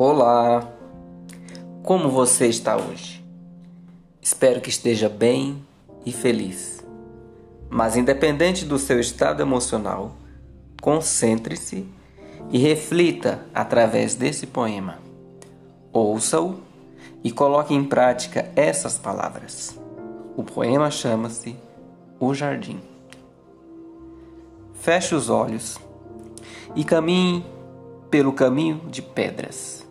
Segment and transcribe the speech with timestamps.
[0.00, 0.62] Olá!
[1.82, 3.20] Como você está hoje?
[4.22, 5.60] Espero que esteja bem
[6.06, 6.86] e feliz.
[7.68, 10.12] Mas, independente do seu estado emocional,
[10.80, 11.84] concentre-se
[12.48, 14.98] e reflita através desse poema.
[15.92, 16.60] Ouça-o
[17.24, 19.76] e coloque em prática essas palavras.
[20.36, 21.56] O poema chama-se
[22.20, 22.80] O Jardim.
[24.74, 25.76] Feche os olhos
[26.76, 27.44] e caminhe
[28.08, 29.87] pelo caminho de pedras.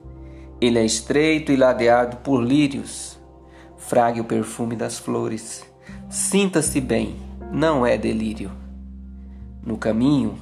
[0.60, 3.20] Ele é estreito e ladeado por lírios.
[3.78, 5.64] Frague o perfume das flores.
[6.10, 7.16] Sinta-se bem,
[7.52, 8.52] não é delírio.
[9.64, 10.38] No caminho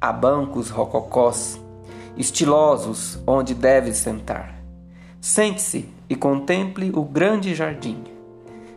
[0.00, 1.60] há bancos rococós,
[2.16, 4.54] estilosos onde deve sentar.
[5.20, 8.04] Sente-se e contemple o grande jardim.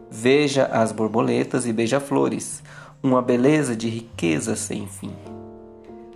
[0.09, 2.63] Veja as borboletas e beija-flores,
[3.03, 5.13] uma beleza de riqueza sem fim.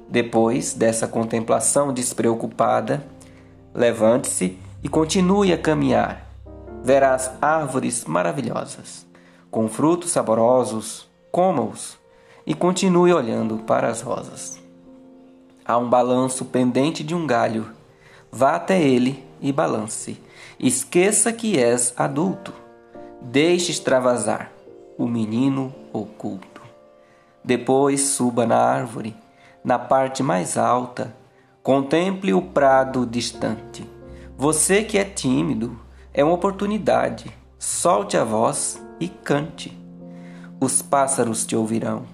[0.09, 3.05] Depois dessa contemplação despreocupada,
[3.73, 6.27] levante-se e continue a caminhar.
[6.83, 9.05] Verás árvores maravilhosas,
[9.49, 11.97] com frutos saborosos, coma-os
[12.45, 14.59] e continue olhando para as rosas.
[15.63, 17.67] Há um balanço pendente de um galho.
[18.31, 20.21] Vá até ele e balance.
[20.59, 22.53] Esqueça que és adulto.
[23.21, 24.51] Deixe extravasar
[24.97, 26.61] o menino oculto.
[27.43, 29.15] Depois suba na árvore
[29.63, 31.15] na parte mais alta,
[31.61, 33.87] contemple o prado distante.
[34.41, 35.77] Você que é tímido,
[36.11, 37.31] é uma oportunidade.
[37.59, 39.79] Solte a voz e cante.
[40.59, 42.05] Os pássaros te ouvirão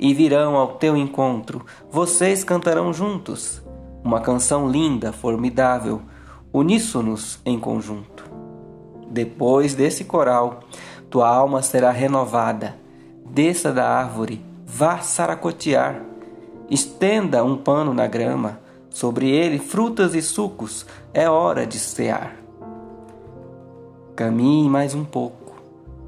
[0.00, 1.66] e virão ao teu encontro.
[1.90, 3.62] Vocês cantarão juntos
[4.02, 6.00] uma canção linda, formidável,
[6.50, 8.24] uníssonos em conjunto.
[9.10, 10.60] Depois desse coral,
[11.10, 12.78] tua alma será renovada.
[13.26, 16.00] Desça da árvore, vá saracotear
[16.70, 18.58] Estenda um pano na grama,
[18.94, 22.36] sobre ele frutas e sucos, é hora de cear.
[24.14, 25.56] Caminhe mais um pouco.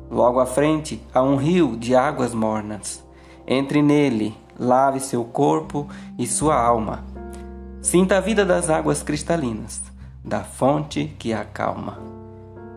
[0.08, 3.04] Logo à frente há um rio de águas mornas.
[3.44, 7.04] Entre nele, lave seu corpo e sua alma.
[7.82, 9.82] Sinta a vida das águas cristalinas,
[10.24, 11.98] da fonte que acalma.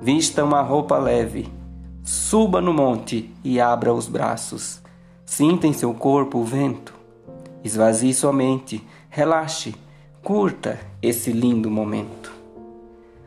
[0.01, 1.47] Vista uma roupa leve,
[2.01, 4.81] suba no monte e abra os braços.
[5.23, 6.99] Sinta em seu corpo o vento
[7.63, 9.75] Esvazie sua mente, relaxe,
[10.23, 12.31] curta esse lindo momento.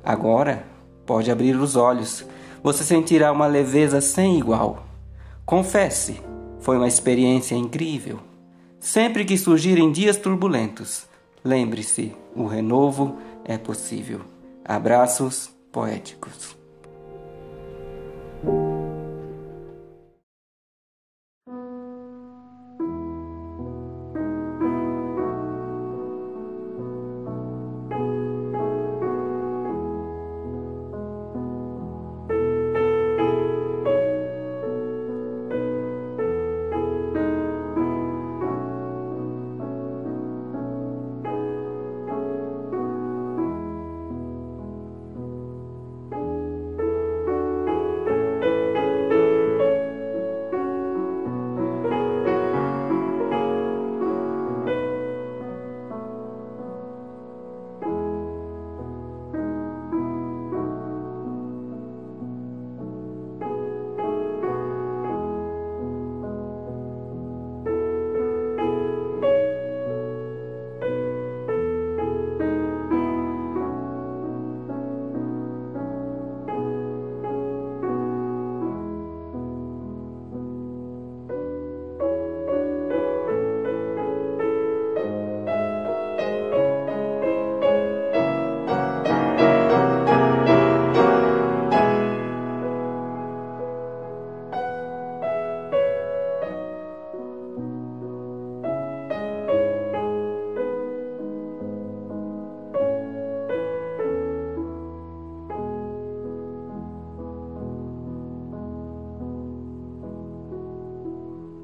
[0.05, 0.65] Agora
[1.07, 2.25] pode abrir os olhos,
[2.63, 4.87] você sentirá uma leveza sem igual.
[5.45, 6.21] Confesse,
[6.61, 8.21] foi uma experiência incrível.
[8.79, 11.07] Sempre que surgirem dias turbulentos,
[11.45, 14.21] lembre-se: o renovo é possível.
[14.65, 16.57] Abraços poéticos.